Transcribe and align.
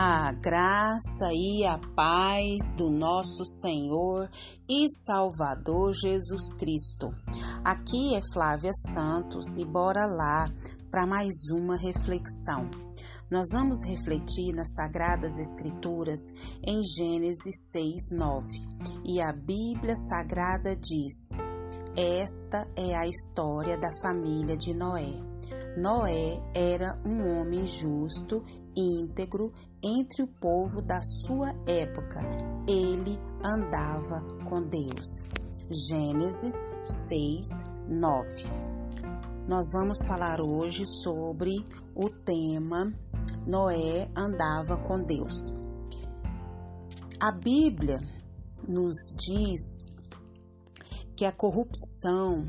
A 0.00 0.30
graça 0.30 1.28
e 1.32 1.66
a 1.66 1.76
paz 1.76 2.72
do 2.76 2.88
nosso 2.88 3.44
Senhor 3.44 4.30
e 4.68 4.88
Salvador 4.88 5.92
Jesus 5.92 6.54
Cristo. 6.54 7.12
Aqui 7.64 8.14
é 8.14 8.20
Flávia 8.32 8.70
Santos 8.72 9.56
e 9.56 9.64
bora 9.64 10.06
lá 10.06 10.48
para 10.88 11.04
mais 11.04 11.50
uma 11.50 11.76
reflexão. 11.76 12.70
Nós 13.28 13.48
vamos 13.52 13.82
refletir 13.84 14.54
nas 14.54 14.72
Sagradas 14.72 15.36
Escrituras 15.36 16.20
em 16.62 16.80
Gênesis 16.84 17.72
6, 17.72 18.12
9. 18.12 18.46
E 19.04 19.20
a 19.20 19.32
Bíblia 19.32 19.96
Sagrada 19.96 20.76
diz: 20.76 21.30
Esta 21.96 22.68
é 22.76 22.94
a 22.94 23.04
história 23.04 23.76
da 23.76 23.90
família 24.00 24.56
de 24.56 24.72
Noé. 24.72 25.27
Noé 25.76 26.42
era 26.54 27.00
um 27.04 27.40
homem 27.40 27.66
justo, 27.66 28.42
íntegro 28.76 29.52
entre 29.82 30.22
o 30.22 30.26
povo 30.26 30.82
da 30.82 31.02
sua 31.02 31.50
época. 31.66 32.20
Ele 32.66 33.18
andava 33.44 34.22
com 34.48 34.62
Deus. 34.62 35.24
Gênesis 35.70 36.68
6, 36.82 37.64
9. 37.88 38.28
Nós 39.46 39.70
vamos 39.72 40.04
falar 40.06 40.40
hoje 40.40 40.84
sobre 40.84 41.64
o 41.94 42.08
tema 42.08 42.92
Noé 43.46 44.10
andava 44.14 44.76
com 44.76 45.02
Deus. 45.02 45.54
A 47.18 47.32
Bíblia 47.32 48.00
nos 48.68 49.14
diz 49.16 49.86
que 51.16 51.24
a 51.24 51.32
corrupção 51.32 52.44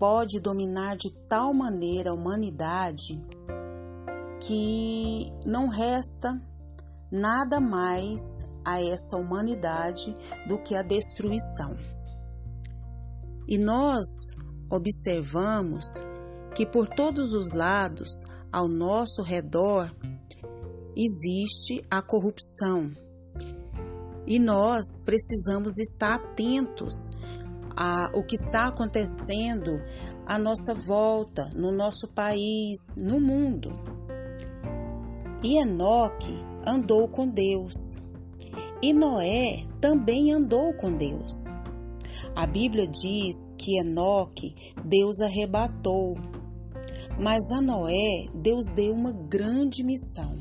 pode 0.00 0.40
dominar 0.40 0.96
de 0.96 1.10
tal 1.28 1.52
maneira 1.52 2.10
a 2.10 2.14
humanidade 2.14 3.22
que 4.40 5.30
não 5.44 5.68
resta 5.68 6.40
nada 7.12 7.60
mais 7.60 8.48
a 8.64 8.82
essa 8.82 9.18
humanidade 9.18 10.16
do 10.48 10.58
que 10.58 10.74
a 10.74 10.82
destruição. 10.82 11.76
E 13.46 13.58
nós 13.58 14.06
observamos 14.70 15.84
que 16.54 16.64
por 16.64 16.88
todos 16.88 17.34
os 17.34 17.52
lados 17.52 18.24
ao 18.50 18.66
nosso 18.66 19.22
redor 19.22 19.94
existe 20.96 21.84
a 21.90 22.00
corrupção. 22.00 22.90
E 24.26 24.38
nós 24.38 25.02
precisamos 25.04 25.78
estar 25.78 26.14
atentos 26.14 27.10
a 27.82 28.10
o 28.12 28.22
que 28.22 28.34
está 28.34 28.66
acontecendo 28.66 29.82
à 30.26 30.38
nossa 30.38 30.74
volta, 30.74 31.50
no 31.54 31.72
nosso 31.72 32.08
país, 32.08 32.94
no 32.98 33.18
mundo. 33.18 33.72
E 35.42 35.56
Enoque 35.56 36.44
andou 36.66 37.08
com 37.08 37.26
Deus. 37.26 37.96
E 38.82 38.92
Noé 38.92 39.64
também 39.80 40.30
andou 40.30 40.74
com 40.74 40.92
Deus. 40.92 41.46
A 42.36 42.46
Bíblia 42.46 42.86
diz 42.86 43.54
que 43.54 43.78
Enoque 43.78 44.54
Deus 44.84 45.22
arrebatou, 45.22 46.18
mas 47.18 47.50
a 47.50 47.62
Noé 47.62 48.26
Deus 48.34 48.66
deu 48.66 48.92
uma 48.92 49.12
grande 49.12 49.82
missão. 49.82 50.39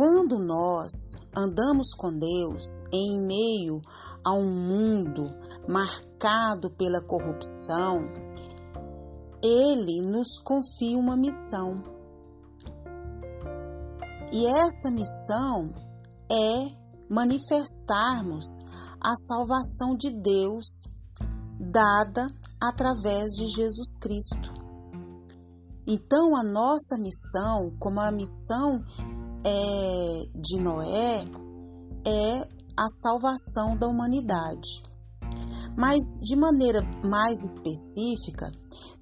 Quando 0.00 0.38
nós 0.38 1.18
andamos 1.36 1.92
com 1.92 2.10
Deus 2.18 2.82
em 2.90 3.20
meio 3.20 3.82
a 4.24 4.32
um 4.32 4.50
mundo 4.50 5.26
marcado 5.68 6.70
pela 6.70 7.02
corrupção, 7.02 8.08
Ele 9.42 10.00
nos 10.00 10.38
confia 10.38 10.96
uma 10.96 11.18
missão. 11.18 11.84
E 14.32 14.46
essa 14.46 14.90
missão 14.90 15.70
é 16.32 16.74
manifestarmos 17.10 18.46
a 18.98 19.14
salvação 19.14 19.94
de 19.98 20.08
Deus 20.08 20.64
dada 21.60 22.26
através 22.58 23.32
de 23.32 23.48
Jesus 23.48 23.98
Cristo. 23.98 24.60
Então, 25.86 26.36
a 26.36 26.42
nossa 26.42 26.96
missão, 26.96 27.76
como 27.78 28.00
a 28.00 28.10
missão 28.10 28.82
é, 29.44 30.22
de 30.34 30.58
Noé, 30.60 31.24
é 32.06 32.48
a 32.76 32.88
salvação 32.88 33.76
da 33.76 33.86
humanidade. 33.86 34.82
Mas, 35.76 36.02
de 36.22 36.36
maneira 36.36 36.82
mais 37.04 37.42
específica, 37.44 38.50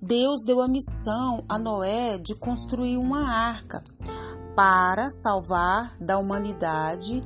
Deus 0.00 0.44
deu 0.44 0.60
a 0.60 0.68
missão 0.68 1.44
a 1.48 1.58
Noé 1.58 2.18
de 2.18 2.34
construir 2.34 2.96
uma 2.96 3.28
arca 3.28 3.82
para 4.54 5.10
salvar 5.10 5.96
da 6.00 6.18
humanidade, 6.18 7.22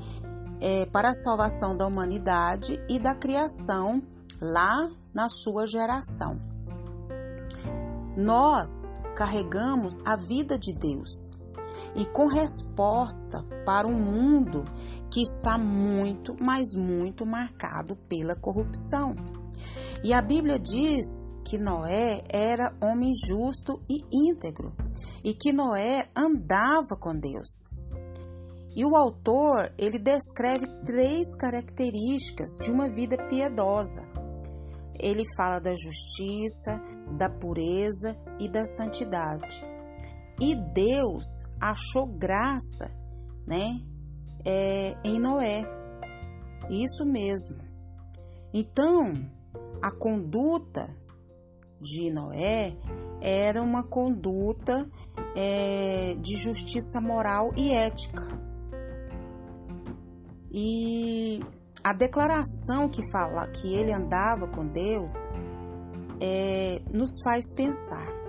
é, 0.61 0.87
para 0.87 1.11
a 1.11 1.15
salvação 1.15 1.77
da 1.77 1.87
humanidade 1.87 2.79
e 2.89 2.99
da 2.99 3.15
criação 3.15 4.03
lá 4.41 4.89
na 5.15 5.29
sua 5.29 5.67
geração. 5.67 6.41
Nós 8.17 9.01
carregamos 9.17 10.01
a 10.05 10.17
vida 10.17 10.59
de 10.59 10.73
Deus 10.73 11.42
e 11.95 12.07
com 12.07 12.27
resposta 12.27 13.43
para 13.65 13.87
um 13.87 13.95
mundo 13.95 14.65
que 15.11 15.21
está 15.21 15.59
muito, 15.59 16.37
mas 16.41 16.75
muito 16.75 17.27
marcado 17.27 17.97
pela 18.09 18.35
corrupção. 18.35 19.15
E 20.03 20.13
a 20.13 20.21
Bíblia 20.21 20.59
diz 20.59 21.33
que 21.45 21.59
Noé 21.59 22.25
era 22.29 22.75
homem 22.81 23.13
justo 23.15 23.81
e 23.89 24.01
íntegro 24.31 24.73
e 25.23 25.35
que 25.35 25.53
Noé 25.53 26.09
andava 26.17 26.97
com 26.99 27.17
Deus. 27.17 27.71
E 28.75 28.85
o 28.87 28.97
autor, 28.97 29.71
ele 29.77 29.99
descreve 29.99 30.67
três 30.85 31.37
características 31.37 32.57
de 32.61 32.71
uma 32.71 32.89
vida 32.89 33.19
piedosa. 33.29 34.03
Ele 34.99 35.25
fala 35.37 35.59
da 35.59 35.75
justiça, 35.75 36.81
da 37.19 37.29
pureza 37.29 38.17
e 38.41 38.49
da 38.49 38.65
santidade. 38.65 39.72
E 40.43 40.57
Deus 40.57 41.45
achou 41.61 42.05
graça, 42.05 42.91
né, 43.47 43.81
é, 44.45 44.97
em 45.05 45.21
Noé. 45.21 45.63
Isso 46.69 47.05
mesmo. 47.07 47.63
Então, 48.53 49.25
a 49.81 49.93
conduta 49.93 50.93
de 51.81 52.11
Noé 52.11 52.77
era 53.21 53.63
uma 53.63 53.85
conduta 53.85 54.91
é, 55.37 56.17
de 56.21 56.35
justiça 56.35 57.01
moral 57.01 57.53
e 57.57 57.71
ética. 57.71 58.27
E 60.53 61.39
a 61.85 61.93
declaração 61.93 62.89
que 62.89 63.09
fala 63.13 63.47
que 63.47 63.73
ele 63.73 63.93
andava 63.93 64.49
com 64.49 64.67
Deus 64.67 65.13
é, 66.21 66.83
nos 66.93 67.23
faz 67.23 67.49
pensar. 67.55 68.22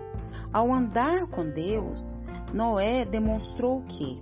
Ao 0.54 0.72
andar 0.72 1.26
com 1.32 1.50
Deus, 1.50 2.20
Noé 2.54 3.06
demonstrou 3.06 3.80
o 3.80 3.86
quê? 3.86 4.22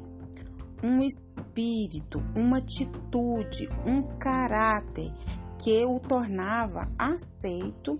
Um 0.81 1.03
espírito, 1.03 2.23
uma 2.33 2.59
atitude, 2.59 3.67
um 3.85 4.01
caráter 4.17 5.13
que 5.61 5.85
o 5.85 5.99
tornava 5.99 6.87
aceito 6.97 7.99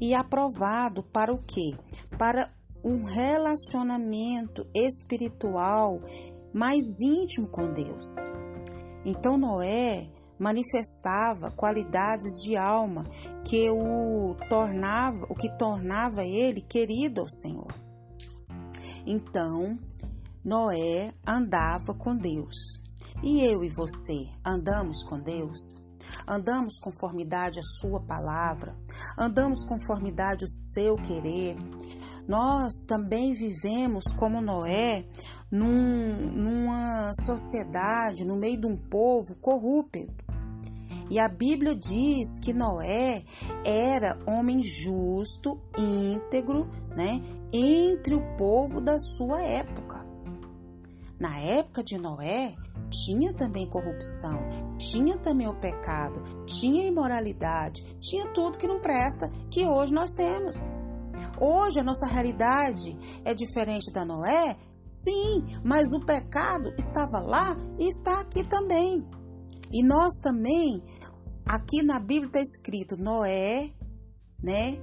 e 0.00 0.12
aprovado 0.12 1.04
para 1.04 1.32
o 1.32 1.38
quê? 1.38 1.76
Para 2.18 2.52
um 2.84 3.04
relacionamento 3.04 4.66
espiritual 4.74 6.00
mais 6.52 7.00
íntimo 7.00 7.46
com 7.46 7.72
Deus. 7.72 8.16
Então 9.04 9.38
Noé 9.38 10.10
manifestava 10.40 11.50
qualidades 11.50 12.42
de 12.42 12.56
alma 12.56 13.04
que 13.44 13.68
o 13.70 14.34
tornava, 14.48 15.26
o 15.28 15.34
que 15.34 15.50
tornava 15.58 16.24
ele 16.24 16.62
querido 16.62 17.20
ao 17.20 17.28
Senhor. 17.28 17.74
Então, 19.06 19.78
Noé 20.42 21.12
andava 21.26 21.94
com 21.94 22.16
Deus. 22.16 22.56
E 23.22 23.44
eu 23.44 23.62
e 23.62 23.68
você 23.68 24.26
andamos 24.42 25.04
com 25.04 25.20
Deus? 25.20 25.78
Andamos 26.26 26.78
conformidade 26.78 27.58
à 27.58 27.62
Sua 27.62 28.00
palavra? 28.00 28.74
Andamos 29.18 29.62
conformidade 29.64 30.44
ao 30.44 30.48
seu 30.48 30.96
querer? 30.96 31.56
Nós 32.26 32.84
também 32.86 33.34
vivemos 33.34 34.04
como 34.16 34.40
Noé 34.40 35.04
num, 35.50 36.30
numa 36.30 37.12
sociedade, 37.12 38.24
no 38.24 38.36
meio 38.36 38.60
de 38.60 38.66
um 38.66 38.76
povo 38.76 39.34
corrupto. 39.40 40.29
E 41.10 41.18
a 41.18 41.28
Bíblia 41.28 41.74
diz 41.74 42.38
que 42.38 42.52
Noé 42.52 43.24
era 43.64 44.16
homem 44.26 44.62
justo, 44.62 45.60
íntegro, 45.76 46.68
né, 46.96 47.20
entre 47.52 48.14
o 48.14 48.36
povo 48.36 48.80
da 48.80 48.96
sua 48.96 49.42
época. 49.42 50.06
Na 51.18 51.38
época 51.40 51.82
de 51.82 51.98
Noé, 51.98 52.54
tinha 52.88 53.34
também 53.34 53.68
corrupção, 53.68 54.38
tinha 54.78 55.18
também 55.18 55.48
o 55.48 55.60
pecado, 55.60 56.22
tinha 56.46 56.86
imoralidade, 56.86 57.82
tinha 58.00 58.32
tudo 58.32 58.56
que 58.56 58.68
não 58.68 58.80
presta 58.80 59.28
que 59.50 59.66
hoje 59.66 59.92
nós 59.92 60.12
temos. 60.12 60.70
Hoje 61.40 61.80
a 61.80 61.84
nossa 61.84 62.06
realidade 62.06 62.96
é 63.24 63.34
diferente 63.34 63.92
da 63.92 64.04
Noé? 64.04 64.56
Sim, 64.80 65.44
mas 65.64 65.92
o 65.92 66.04
pecado 66.06 66.72
estava 66.78 67.18
lá 67.18 67.56
e 67.78 67.88
está 67.88 68.20
aqui 68.20 68.44
também. 68.44 69.06
E 69.72 69.84
nós 69.84 70.14
também, 70.20 70.82
aqui 71.46 71.82
na 71.82 71.98
Bíblia 72.00 72.26
está 72.26 72.40
escrito: 72.40 72.96
Noé, 72.96 73.72
né, 74.42 74.78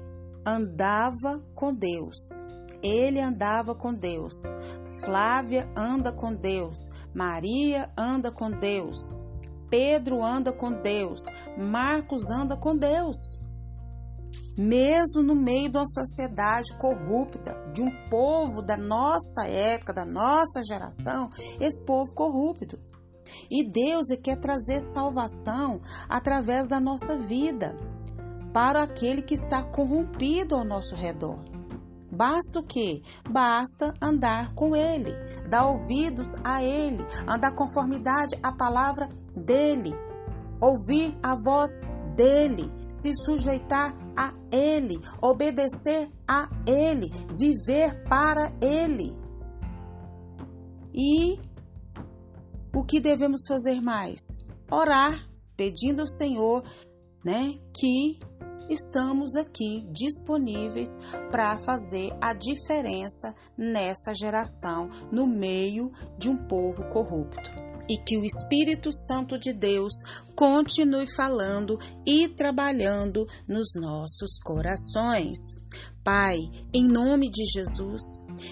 andava 0.46 1.40
com 1.54 1.74
Deus. 1.74 2.18
Ele 2.82 3.20
andava 3.20 3.74
com 3.74 3.94
Deus. 3.94 4.34
Flávia 5.04 5.70
anda 5.76 6.12
com 6.12 6.34
Deus. 6.36 6.78
Maria 7.14 7.92
anda 7.98 8.32
com 8.32 8.52
Deus. 8.52 8.98
Pedro 9.70 10.24
anda 10.24 10.54
com 10.54 10.72
Deus. 10.82 11.22
Marcos 11.58 12.30
anda 12.30 12.56
com 12.56 12.78
Deus. 12.78 13.42
Mesmo 14.58 15.22
no 15.24 15.36
meio 15.36 15.72
de 15.72 15.78
uma 15.78 15.86
sociedade 15.86 16.76
corrupta, 16.78 17.56
de 17.74 17.82
um 17.82 17.92
povo 18.10 18.62
da 18.62 18.78
nossa 18.78 19.48
época, 19.48 19.94
da 19.94 20.06
nossa 20.06 20.64
geração, 20.64 21.30
esse 21.60 21.86
povo 21.86 22.14
corrupto. 22.14 22.80
E 23.50 23.64
Deus 23.64 24.08
quer 24.22 24.40
trazer 24.40 24.82
salvação 24.82 25.82
através 26.10 26.68
da 26.68 26.80
nossa 26.80 27.16
vida 27.16 27.76
para 28.54 28.84
aquele 28.84 29.22
que 29.22 29.34
está 29.34 29.62
corrompido 29.64 30.56
ao 30.56 30.64
nosso 30.64 30.96
redor. 30.96 31.40
Basta 32.12 32.60
o 32.60 32.64
que? 32.64 33.04
Basta 33.30 33.94
andar 34.02 34.54
com 34.56 34.76
Ele, 34.76 35.12
dar 35.50 35.68
ouvidos 35.68 36.34
a 36.44 36.64
Ele, 36.64 37.06
andar 37.28 37.54
conformidade 37.54 38.36
à 38.42 38.52
palavra 38.52 39.10
dEle, 39.36 39.94
ouvir 40.60 41.16
a 41.22 41.36
voz 41.36 41.70
dEle, 42.16 42.74
se 42.90 43.14
sujeitar 43.14 43.94
a 44.18 44.34
Ele, 44.52 45.00
obedecer 45.22 46.10
a 46.28 46.50
Ele, 46.66 47.12
viver 47.38 48.04
para 48.10 48.52
Ele. 48.60 49.16
E 50.92 51.40
o 52.78 52.84
que 52.84 53.00
devemos 53.02 53.42
fazer 53.48 53.82
mais? 53.82 54.20
Orar, 54.70 55.28
pedindo 55.56 56.02
ao 56.02 56.08
Senhor, 56.08 56.64
né, 57.26 57.58
que 57.76 58.20
estamos 58.70 59.36
aqui 59.36 59.90
disponíveis 59.92 60.90
para 61.32 61.58
fazer 61.58 62.16
a 62.22 62.34
diferença 62.34 63.34
nessa 63.58 64.14
geração, 64.14 64.90
no 65.12 65.26
meio 65.26 65.92
de 66.20 66.30
um 66.30 66.38
povo 66.38 66.88
corrupto. 66.90 67.50
E 67.90 67.98
que 67.98 68.16
o 68.16 68.24
Espírito 68.24 68.94
Santo 68.94 69.40
de 69.40 69.54
Deus 69.54 69.94
continue 70.36 71.12
falando 71.16 71.80
e 72.06 72.28
trabalhando 72.28 73.26
nos 73.48 73.70
nossos 73.76 74.38
corações. 74.44 75.40
Pai, 76.04 76.38
em 76.72 76.88
nome 76.88 77.28
de 77.32 77.44
Jesus, 77.46 78.04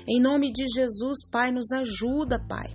em 0.08 0.20
nome 0.20 0.52
de 0.52 0.66
Jesus, 0.74 1.20
Pai, 1.30 1.52
nos 1.52 1.72
ajuda, 1.72 2.40
Pai 2.40 2.74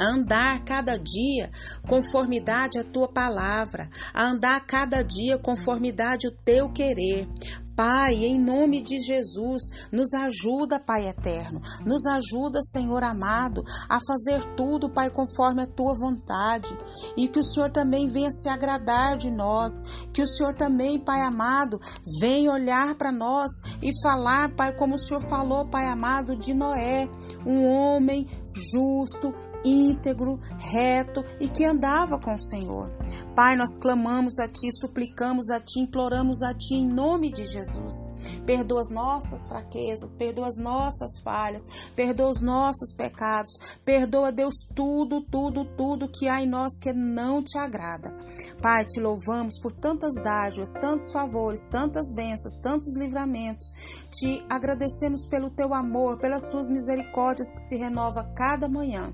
a 0.00 0.06
andar 0.06 0.64
cada 0.64 0.96
dia 0.96 1.50
conformidade 1.86 2.78
à 2.78 2.84
tua 2.84 3.06
palavra, 3.06 3.90
a 4.14 4.24
andar 4.24 4.58
cada 4.66 5.02
dia 5.02 5.38
conformidade 5.38 6.26
o 6.26 6.32
teu 6.32 6.72
querer. 6.72 7.28
Pai, 7.76 8.12
em 8.12 8.38
nome 8.38 8.82
de 8.82 8.98
Jesus, 8.98 9.88
nos 9.90 10.12
ajuda, 10.12 10.78
Pai 10.78 11.08
eterno, 11.08 11.62
nos 11.86 12.04
ajuda, 12.04 12.60
Senhor 12.60 13.02
amado, 13.02 13.64
a 13.88 13.98
fazer 14.06 14.44
tudo, 14.54 14.90
Pai, 14.90 15.08
conforme 15.08 15.62
a 15.62 15.66
tua 15.66 15.94
vontade, 15.94 16.76
e 17.16 17.26
que 17.26 17.38
o 17.38 17.44
Senhor 17.44 17.70
também 17.70 18.06
venha 18.06 18.30
se 18.30 18.50
agradar 18.50 19.16
de 19.16 19.30
nós, 19.30 19.72
que 20.12 20.20
o 20.20 20.26
Senhor 20.26 20.54
também, 20.54 20.98
Pai 20.98 21.22
amado, 21.22 21.80
venha 22.20 22.52
olhar 22.52 22.94
para 22.96 23.10
nós 23.10 23.50
e 23.80 23.90
falar, 24.02 24.54
Pai, 24.54 24.76
como 24.76 24.96
o 24.96 24.98
Senhor 24.98 25.22
falou, 25.22 25.64
Pai 25.64 25.86
amado, 25.86 26.36
de 26.36 26.52
Noé, 26.52 27.08
um 27.46 27.64
homem 27.64 28.26
justo 28.52 29.34
íntegro, 29.64 30.40
reto 30.58 31.24
e 31.38 31.48
que 31.48 31.64
andava 31.64 32.18
com 32.18 32.34
o 32.34 32.38
Senhor. 32.38 32.90
Pai, 33.34 33.56
nós 33.56 33.78
clamamos 33.78 34.38
a 34.38 34.48
Ti, 34.48 34.70
suplicamos 34.72 35.50
a 35.50 35.60
Ti, 35.60 35.80
imploramos 35.80 36.42
a 36.42 36.52
Ti 36.54 36.74
em 36.74 36.86
nome 36.86 37.30
de 37.32 37.44
Jesus. 37.44 38.06
Perdoa 38.44 38.80
as 38.80 38.90
nossas 38.90 39.46
fraquezas, 39.48 40.14
perdoa 40.14 40.48
as 40.48 40.56
nossas 40.56 41.18
falhas, 41.22 41.64
perdoa 41.94 42.30
os 42.30 42.40
nossos 42.40 42.92
pecados, 42.92 43.52
perdoa, 43.84 44.32
Deus, 44.32 44.54
tudo, 44.74 45.20
tudo, 45.22 45.64
tudo 45.76 46.08
que 46.08 46.28
há 46.28 46.42
em 46.42 46.48
nós 46.48 46.78
que 46.78 46.92
não 46.92 47.42
te 47.42 47.56
agrada. 47.58 48.14
Pai, 48.60 48.84
te 48.84 49.00
louvamos 49.00 49.58
por 49.58 49.72
tantas 49.72 50.14
dádivas, 50.22 50.72
tantos 50.72 51.10
favores, 51.10 51.64
tantas 51.64 52.10
bênçãos, 52.12 52.56
tantos 52.56 52.96
livramentos. 52.96 53.72
Te 54.10 54.44
agradecemos 54.48 55.24
pelo 55.26 55.50
Teu 55.50 55.72
amor, 55.72 56.18
pelas 56.18 56.46
Tuas 56.46 56.68
misericórdias 56.68 57.50
que 57.50 57.60
se 57.60 57.76
renova 57.76 58.24
cada 58.34 58.68
manhã. 58.68 59.12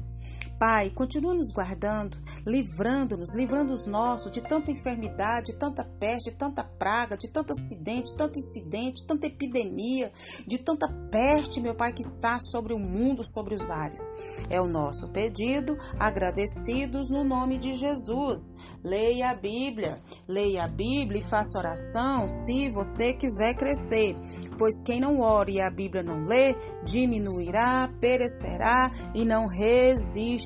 Pai, 0.59 0.89
continua 0.89 1.35
nos 1.35 1.53
guardando, 1.53 2.17
livrando-nos, 2.47 3.37
livrando 3.37 3.75
os 3.75 3.85
nossos 3.85 4.33
de 4.33 4.41
tanta 4.41 4.71
enfermidade, 4.71 5.53
de 5.53 5.59
tanta 5.59 5.85
peste, 5.85 6.31
de 6.31 6.37
tanta 6.37 6.65
praga, 6.65 7.15
de 7.15 7.29
tanto 7.29 7.53
acidente, 7.53 8.17
tanto 8.17 8.39
incidente, 8.39 9.07
tanta 9.07 9.27
epidemia, 9.27 10.11
de 10.47 10.57
tanta 10.57 10.89
peste, 11.11 11.61
meu 11.61 11.75
Pai, 11.75 11.93
que 11.93 12.01
está 12.01 12.39
sobre 12.39 12.73
o 12.73 12.79
mundo, 12.79 13.23
sobre 13.23 13.55
os 13.55 13.71
ares. 13.71 14.01
É 14.49 14.59
o 14.59 14.67
nosso 14.67 15.11
pedido, 15.11 15.77
agradecidos 15.99 17.11
no 17.11 17.23
nome 17.23 17.59
de 17.59 17.75
Jesus. 17.75 18.57
Leia 18.83 19.33
a 19.33 19.35
Bíblia, 19.35 20.01
leia 20.27 20.65
a 20.65 20.69
Bíblia 20.69 21.21
e 21.21 21.25
faça 21.25 21.59
oração 21.59 22.31
se 22.31 22.71
você 22.71 23.13
quiser 23.13 23.55
crescer, 23.57 24.17
pois 24.57 24.81
quem 24.81 25.01
não 25.01 25.21
ora 25.21 25.51
e 25.51 25.61
a 25.61 25.69
Bíblia 25.69 26.03
não 26.03 26.25
lê, 26.25 26.57
diminuirá, 26.83 27.91
perecerá 28.01 28.91
e 29.15 29.23
não 29.23 29.47
resiste 29.47 30.46